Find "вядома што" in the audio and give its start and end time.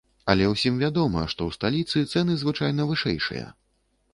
0.83-1.41